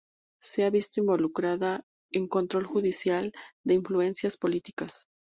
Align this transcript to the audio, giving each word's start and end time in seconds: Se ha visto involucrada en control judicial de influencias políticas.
Se 0.41 0.63
ha 0.63 0.71
visto 0.71 0.99
involucrada 0.99 1.85
en 2.11 2.27
control 2.27 2.65
judicial 2.65 3.31
de 3.63 3.75
influencias 3.75 4.35
políticas. 4.35 5.05